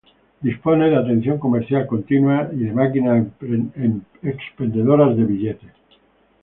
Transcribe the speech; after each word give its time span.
Dispone 0.41 0.89
de 0.89 0.95
atención 0.95 1.37
comercial 1.37 1.85
continua 1.85 2.49
y 2.51 2.57
de 2.61 2.71
máquinas 2.71 3.27
expendedoras 4.23 5.15
de 5.15 5.23
billetes. 5.25 5.69